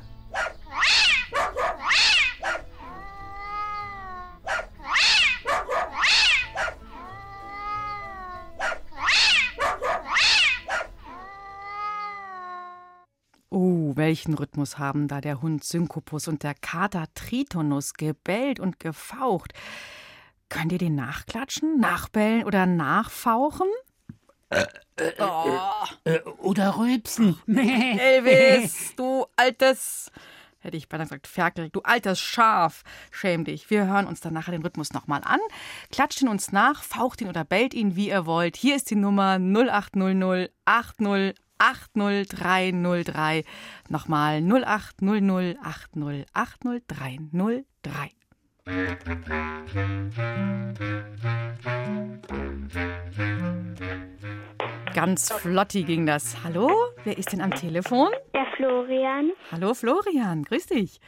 [13.50, 19.52] Oh, welchen Rhythmus haben da der Hund Synkopus und der Kater Tritonus gebellt und gefaucht?
[20.48, 23.68] Könnt ihr den nachklatschen, nachbellen oder nachfauchen?
[25.18, 25.44] Oh.
[26.04, 27.38] Äh, oder rülpsen.
[27.46, 30.10] Elvis, du altes,
[30.58, 33.70] hätte ich beinahe gesagt, Ferkel, du altes Schaf, schäm dich.
[33.70, 35.40] Wir hören uns dann nachher den Rhythmus nochmal an.
[35.90, 38.56] Klatscht ihn uns nach, faucht ihn oder bellt ihn, wie ihr wollt.
[38.56, 43.44] Hier ist die Nummer 0800 80 80303.
[43.88, 48.19] Nochmal 0800 80 80303.
[54.94, 56.42] Ganz flotti ging das.
[56.44, 56.70] Hallo,
[57.05, 58.11] wer ist denn am Telefon?
[58.35, 59.31] Der Florian.
[59.53, 61.01] Hallo Florian, grüß dich.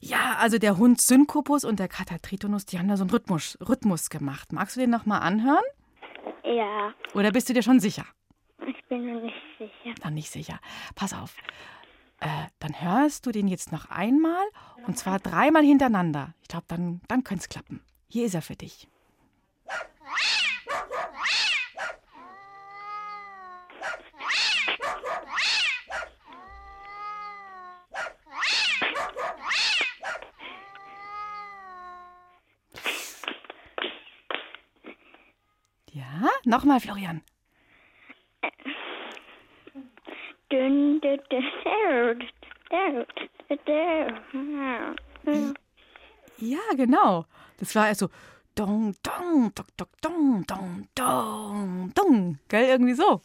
[0.00, 3.58] Ja, also der Hund Synkopus und der Kater Tritonus, die haben da so einen Rhythmus,
[3.66, 4.52] Rhythmus gemacht.
[4.52, 5.64] Magst du den nochmal anhören?
[6.44, 8.04] Ja, Oder bist du dir schon sicher?
[8.66, 9.94] ich bin mir nicht sicher.
[10.04, 10.58] Noch nicht sicher.
[10.94, 11.34] Pass auf.
[12.20, 14.44] Äh, dann hörst du den jetzt noch einmal
[14.86, 16.34] und zwar dreimal hintereinander.
[16.42, 17.82] Ich glaube, dann, dann könnte es klappen.
[18.08, 18.88] Hier ist er für dich.
[35.92, 37.22] Ja, nochmal, Florian.
[46.38, 47.24] Ja, genau.
[47.58, 48.08] Das war also
[48.54, 52.38] dong, dong, dong, dong, dong, dong, dong.
[52.48, 53.22] Gell, irgendwie so.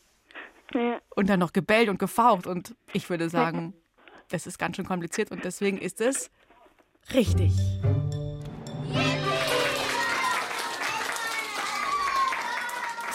[0.73, 0.99] Ja.
[1.15, 2.47] Und dann noch gebellt und gefaucht.
[2.47, 3.73] Und ich würde sagen,
[4.29, 6.31] das ist ganz schön kompliziert und deswegen ist es
[7.13, 7.53] richtig.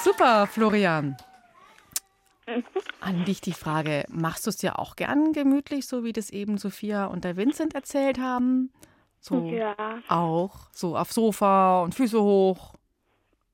[0.03, 1.16] Super, Florian.
[3.07, 6.59] An dich die Frage, machst du es dir auch gern gemütlich, so wie das eben
[6.59, 8.73] Sophia und der Vincent erzählt haben?
[9.21, 10.03] So Ja.
[10.09, 12.75] auch, so auf Sofa und Füße hoch.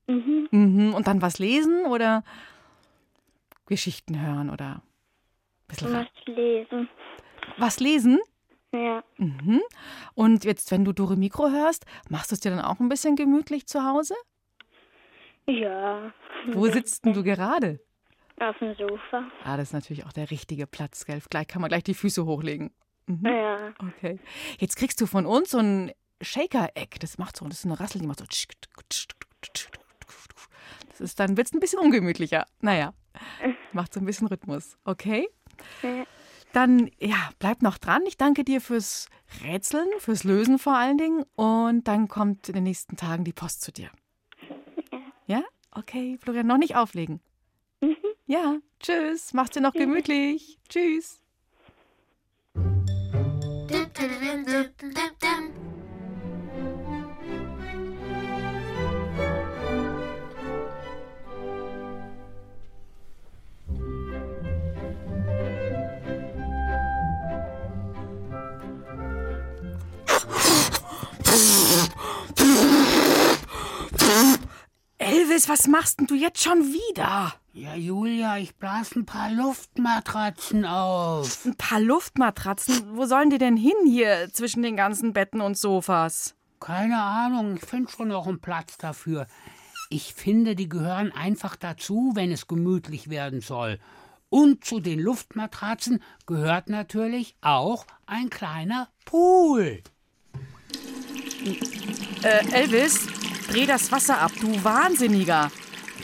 [0.06, 0.48] Mhm.
[0.50, 0.94] Mhm.
[0.94, 2.24] Und dann was lesen oder
[3.66, 4.80] Geschichten hören oder
[5.68, 6.88] bisschen was lesen.
[7.58, 8.20] Was lesen?
[8.72, 9.04] Ja.
[9.18, 9.60] Mhm.
[10.14, 13.16] Und jetzt, wenn du Dore Mikro hörst, machst du es dir dann auch ein bisschen
[13.16, 14.14] gemütlich zu Hause?
[15.46, 16.10] Ja.
[16.52, 17.80] Wo sitzt denn du gerade?
[18.40, 19.24] Auf dem Sofa.
[19.44, 21.22] Ah, das ist natürlich auch der richtige Platz, gell?
[21.30, 22.70] Gleich kann man gleich die Füße hochlegen.
[23.06, 23.26] Mhm.
[23.26, 23.72] Ja.
[23.78, 24.18] Okay.
[24.58, 27.00] Jetzt kriegst du von uns so ein Shaker-Eck.
[27.00, 28.24] Das macht so, das ist eine Rassel, die macht so.
[30.88, 32.46] Das ist dann wird's ein bisschen ungemütlicher.
[32.60, 32.94] Naja,
[33.72, 34.76] macht so ein bisschen Rhythmus.
[34.84, 35.28] Okay?
[35.82, 36.04] Ja.
[36.52, 38.02] Dann, ja, bleib noch dran.
[38.06, 39.08] Ich danke dir fürs
[39.42, 41.24] Rätseln, fürs Lösen vor allen Dingen.
[41.34, 43.90] Und dann kommt in den nächsten Tagen die Post zu dir.
[45.26, 45.42] Ja?
[45.70, 47.20] Okay, Florian, noch nicht auflegen.
[48.32, 49.34] Ja, tschüss.
[49.34, 50.58] Mach's dir noch gemütlich.
[50.66, 51.20] Tschüss.
[75.32, 77.32] Elvis, was machst denn du jetzt schon wieder?
[77.54, 81.46] Ja, Julia, ich blas ein paar Luftmatratzen auf.
[81.46, 82.94] Ein paar Luftmatratzen?
[82.94, 86.34] Wo sollen die denn hin hier zwischen den ganzen Betten und Sofas?
[86.60, 89.26] Keine Ahnung, ich finde schon noch einen Platz dafür.
[89.88, 93.78] Ich finde, die gehören einfach dazu, wenn es gemütlich werden soll.
[94.28, 99.82] Und zu den Luftmatratzen gehört natürlich auch ein kleiner Pool.
[102.22, 103.06] Äh, Elvis,
[103.52, 105.50] dreh das Wasser ab, du Wahnsinniger.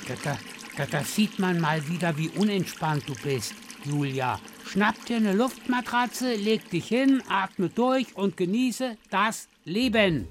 [0.07, 0.39] Da,
[0.77, 4.39] da, da, sieht man mal wieder, wie unentspannt du bist, Julia.
[4.67, 10.29] Schnapp dir eine Luftmatratze, leg dich hin, atme durch und genieße das Leben.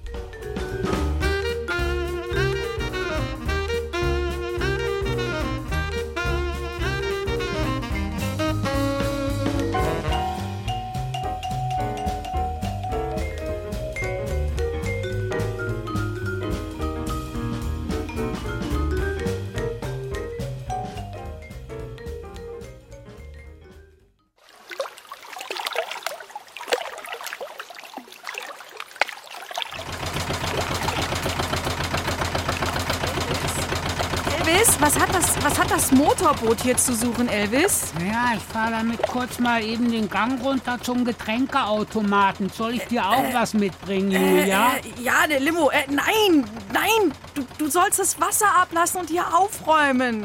[36.47, 37.91] Motorboot hier zu suchen, Elvis?
[37.99, 42.49] Ja, ich fahre damit kurz mal eben den Gang runter zum Getränkeautomaten.
[42.49, 44.77] Soll ich dir auch was mitbringen, Julia?
[44.77, 45.69] Äh, ja, der Limo.
[45.69, 50.23] Äh, nein, nein, du, du sollst das Wasser ablassen und hier aufräumen.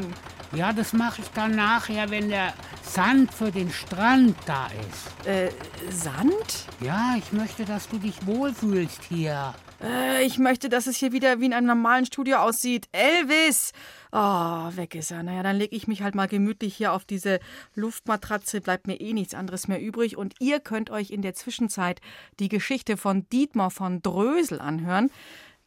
[0.53, 5.27] Ja, das mache ich dann nachher, wenn der Sand für den Strand da ist.
[5.27, 5.49] Äh,
[5.91, 6.67] Sand?
[6.79, 9.53] Ja, ich möchte, dass du dich wohlfühlst hier.
[9.83, 12.87] Äh, ich möchte, dass es hier wieder wie in einem normalen Studio aussieht.
[12.93, 13.73] Elvis!
[14.15, 15.23] Oh, weg ist er.
[15.23, 17.39] Naja, dann lege ich mich halt mal gemütlich hier auf diese
[17.73, 18.61] Luftmatratze.
[18.61, 20.17] Bleibt mir eh nichts anderes mehr übrig.
[20.17, 21.99] Und ihr könnt euch in der Zwischenzeit
[22.39, 25.09] die Geschichte von Dietmar von Drösel anhören,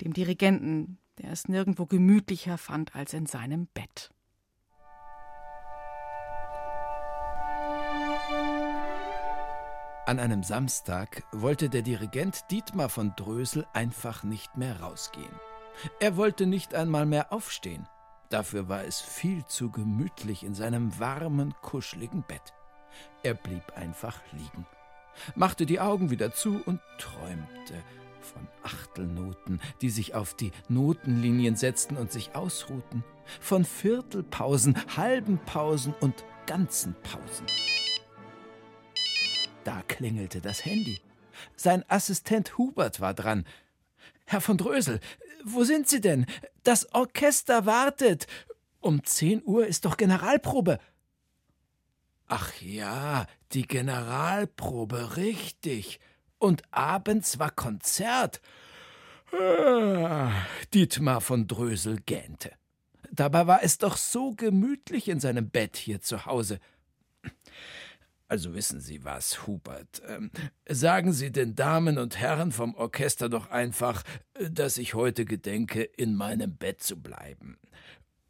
[0.01, 4.13] dem Dirigenten, der es nirgendwo gemütlicher fand als in seinem Bett.
[10.07, 15.35] An einem Samstag wollte der Dirigent Dietmar von Drösel einfach nicht mehr rausgehen.
[15.99, 17.89] Er wollte nicht einmal mehr aufstehen.
[18.29, 22.55] Dafür war es viel zu gemütlich in seinem warmen, kuscheligen Bett.
[23.23, 24.67] Er blieb einfach liegen,
[25.35, 27.83] machte die Augen wieder zu und träumte
[28.21, 33.05] von Achtelnoten, die sich auf die Notenlinien setzten und sich ausruhten,
[33.41, 37.47] von Viertelpausen, halben Pausen und ganzen Pausen.
[39.65, 41.01] Da klingelte das Handy.
[41.57, 43.45] Sein Assistent Hubert war dran.
[44.25, 45.01] Herr von Drösel,
[45.47, 46.27] wo sind Sie denn?
[46.65, 48.27] Das Orchester wartet.
[48.81, 50.79] Um zehn Uhr ist doch Generalprobe.
[52.27, 56.01] Ach ja, die Generalprobe, richtig.
[56.39, 58.41] Und abends war Konzert.
[59.33, 60.33] Ah,
[60.75, 62.53] Dietmar von Drösel gähnte.
[63.13, 66.59] Dabei war es doch so gemütlich in seinem Bett hier zu Hause.
[68.29, 70.03] Also wissen Sie was, Hubert.
[70.09, 70.31] Ähm,
[70.69, 74.03] sagen Sie den Damen und Herren vom Orchester doch einfach,
[74.35, 77.57] äh, dass ich heute gedenke, in meinem Bett zu bleiben.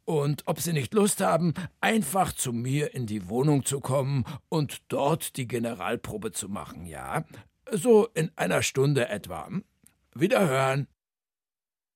[0.05, 4.81] Und ob Sie nicht Lust haben, einfach zu mir in die Wohnung zu kommen und
[4.87, 7.25] dort die Generalprobe zu machen, ja?
[7.71, 9.49] So in einer Stunde etwa.
[10.13, 10.87] Wiederhören.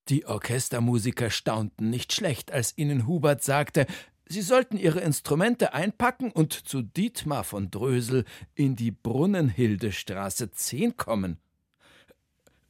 [0.09, 3.85] Die Orchestermusiker staunten nicht schlecht, als ihnen Hubert sagte,
[4.31, 8.23] Sie sollten Ihre Instrumente einpacken und zu Dietmar von Drösel
[8.55, 11.37] in die Brunnenhildestraße 10 kommen.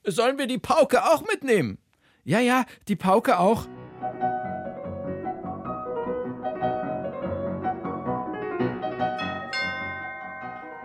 [0.04, 1.78] Sollen wir die Pauke auch mitnehmen?
[2.24, 3.68] Ja, ja, die Pauke auch.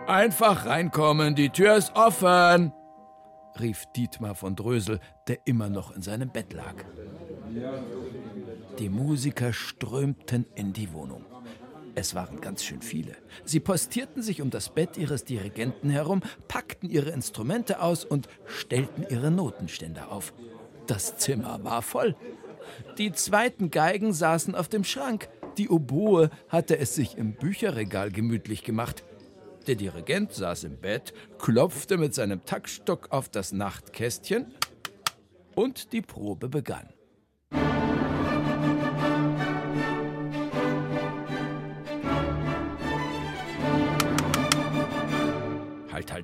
[0.05, 2.71] Einfach reinkommen, die Tür ist offen,
[3.59, 6.75] rief Dietmar von Drösel, der immer noch in seinem Bett lag.
[8.79, 11.25] Die Musiker strömten in die Wohnung.
[11.95, 13.15] Es waren ganz schön viele.
[13.43, 19.03] Sie postierten sich um das Bett ihres Dirigenten herum, packten ihre Instrumente aus und stellten
[19.09, 20.31] ihre Notenständer auf.
[20.85, 22.15] Das Zimmer war voll.
[22.99, 25.27] Die zweiten Geigen saßen auf dem Schrank.
[25.57, 29.03] Die Oboe hatte es sich im Bücherregal gemütlich gemacht.
[29.65, 34.53] Der Dirigent saß im Bett, klopfte mit seinem Taktstock auf das Nachtkästchen
[35.55, 36.87] und die Probe begann.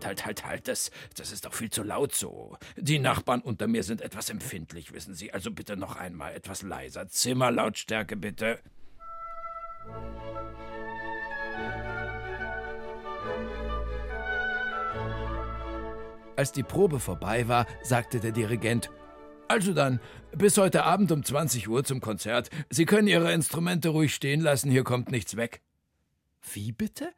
[0.06, 2.58] Halt, halt, halt, halt, das, das ist doch viel zu laut so.
[2.76, 5.34] Die Nachbarn unter mir sind etwas empfindlich, wissen Sie.
[5.34, 7.08] Also bitte noch einmal etwas leiser.
[7.08, 8.60] Zimmerlautstärke bitte.
[16.36, 18.89] Als die Probe vorbei war, sagte der Dirigent,
[19.47, 19.99] also dann,
[20.36, 22.49] bis heute Abend um 20 Uhr zum Konzert.
[22.70, 25.62] Sie können Ihre Instrumente ruhig stehen lassen, hier kommt nichts weg.
[26.54, 27.14] Wie bitte?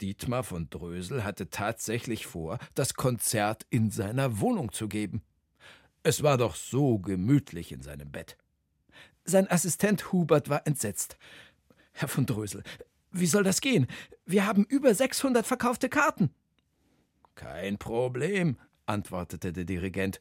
[0.00, 5.22] Dietmar von Drösel hatte tatsächlich vor, das Konzert in seiner Wohnung zu geben.
[6.02, 8.36] Es war doch so gemütlich in seinem Bett.
[9.24, 11.18] Sein Assistent Hubert war entsetzt.
[11.92, 12.62] Herr von Drösel,
[13.10, 13.86] wie soll das gehen?
[14.24, 16.30] Wir haben über 600 verkaufte Karten.
[17.34, 20.20] Kein Problem, antwortete der Dirigent.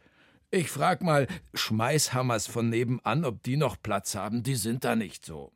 [0.49, 5.25] Ich frag mal Schmeißhammers von nebenan, ob die noch Platz haben, die sind da nicht
[5.25, 5.51] so.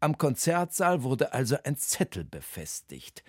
[0.00, 3.24] Am Konzertsaal wurde also ein Zettel befestigt.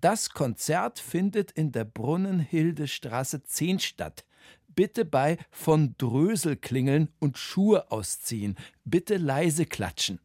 [0.00, 4.24] Das Konzert findet in der Brunnenhildestraße 10 statt.
[4.68, 8.56] Bitte bei von Drösel klingeln und Schuhe ausziehen.
[8.84, 10.20] Bitte leise klatschen.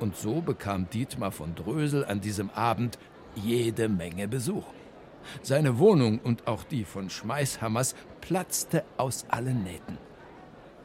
[0.00, 2.98] Und so bekam Dietmar von Drösel an diesem Abend
[3.34, 4.66] jede Menge Besuch.
[5.40, 9.96] Seine Wohnung und auch die von Schmeißhammers platzte aus allen Nähten.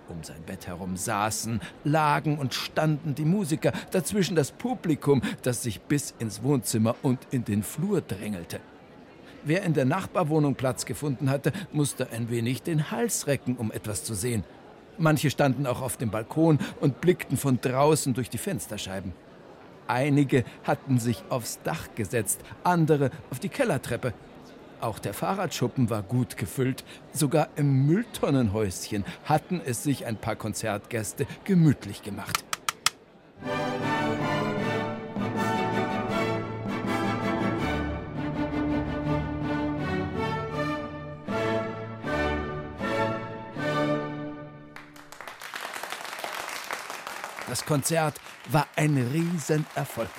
[0.09, 5.81] Um sein Bett herum saßen, lagen und standen die Musiker, dazwischen das Publikum, das sich
[5.81, 8.61] bis ins Wohnzimmer und in den Flur drängelte.
[9.43, 14.03] Wer in der Nachbarwohnung Platz gefunden hatte, musste ein wenig den Hals recken, um etwas
[14.03, 14.43] zu sehen.
[14.97, 19.13] Manche standen auch auf dem Balkon und blickten von draußen durch die Fensterscheiben.
[19.87, 24.13] Einige hatten sich aufs Dach gesetzt, andere auf die Kellertreppe.
[24.79, 26.83] Auch der Fahrradschuppen war gut gefüllt.
[27.11, 32.43] Sogar im Mülltonnenhäuschen hatten es sich ein paar Konzertgäste gemütlich gemacht.
[47.49, 48.19] Das Konzert
[48.51, 50.09] war ein Riesenerfolg.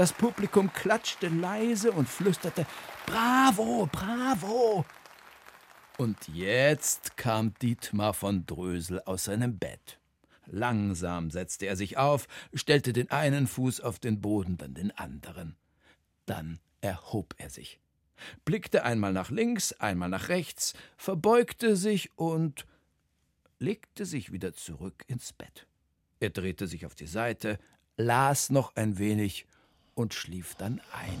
[0.00, 2.64] Das Publikum klatschte leise und flüsterte
[3.04, 4.86] Bravo, bravo.
[5.98, 10.00] Und jetzt kam Dietmar von Drösel aus seinem Bett.
[10.46, 15.54] Langsam setzte er sich auf, stellte den einen Fuß auf den Boden, dann den anderen.
[16.24, 17.78] Dann erhob er sich,
[18.46, 22.64] blickte einmal nach links, einmal nach rechts, verbeugte sich und
[23.58, 25.66] legte sich wieder zurück ins Bett.
[26.20, 27.58] Er drehte sich auf die Seite,
[27.98, 29.46] las noch ein wenig
[29.94, 31.18] und schlief dann ein.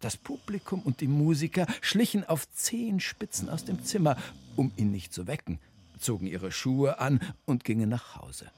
[0.00, 4.16] Das Publikum und die Musiker schlichen auf Zehenspitzen aus dem Zimmer,
[4.56, 5.58] um ihn nicht zu wecken,
[5.98, 8.50] zogen ihre Schuhe an und gingen nach Hause.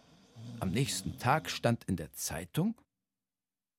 [0.59, 2.75] Am nächsten Tag stand in der Zeitung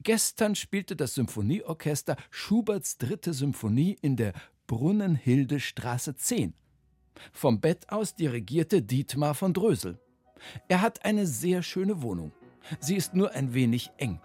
[0.03, 4.33] Gestern spielte das Symphonieorchester Schuberts dritte Symphonie in der
[4.67, 6.53] Brunnenhilde Straße 10.
[7.31, 9.99] Vom Bett aus dirigierte Dietmar von Drösel.
[10.67, 12.31] Er hat eine sehr schöne Wohnung.
[12.79, 14.19] Sie ist nur ein wenig eng.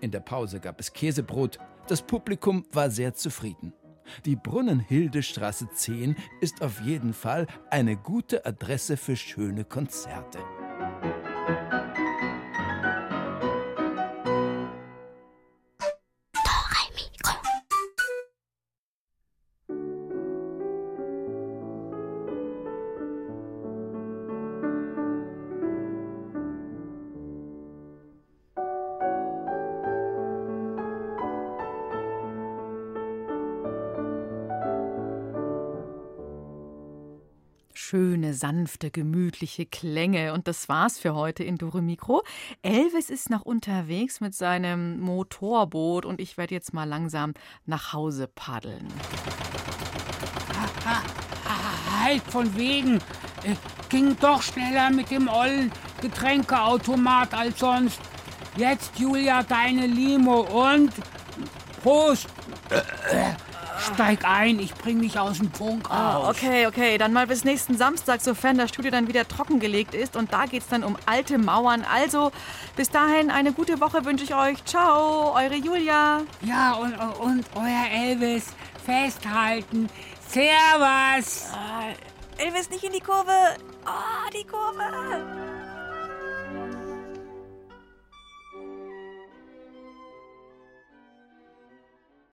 [0.00, 1.58] In der Pause gab es Käsebrot.
[1.86, 3.72] Das Publikum war sehr zufrieden.
[4.24, 10.38] Die Brunnenhildestraße 10 ist auf jeden Fall eine gute Adresse für schöne Konzerte.
[38.34, 40.32] Sanfte, gemütliche Klänge.
[40.32, 42.22] Und das war's für heute in Dore Mikro.
[42.62, 47.34] Elvis ist noch unterwegs mit seinem Motorboot und ich werde jetzt mal langsam
[47.66, 48.88] nach Hause paddeln.
[52.02, 52.96] Halt von wegen.
[53.42, 53.56] Äh,
[53.90, 55.70] ging doch schneller mit dem ollen
[56.00, 58.00] Getränkeautomat als sonst.
[58.56, 60.92] Jetzt, Julia, deine Limo und
[61.82, 62.28] Prost.
[63.94, 66.36] Steig ein, ich bring dich aus dem Funk Ah, raus.
[66.36, 66.98] okay, okay.
[66.98, 70.16] Dann mal bis nächsten Samstag, sofern das Studio dann wieder trockengelegt ist.
[70.16, 71.84] Und da geht's dann um alte Mauern.
[71.92, 72.32] Also,
[72.76, 74.64] bis dahin eine gute Woche wünsche ich euch.
[74.64, 76.22] Ciao, eure Julia.
[76.42, 78.46] Ja, und, und euer Elvis
[78.84, 79.88] festhalten.
[80.28, 81.48] Servus.
[82.38, 83.32] Elvis nicht in die Kurve.
[83.84, 85.39] Ah, die Kurve.